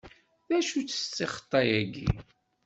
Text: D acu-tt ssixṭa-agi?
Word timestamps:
D 0.47 0.49
acu-tt 0.57 0.91
ssixṭa-agi? 1.03 2.09